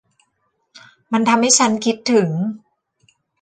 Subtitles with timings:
[1.11, 2.29] มันทำให้ฉันคิดถึง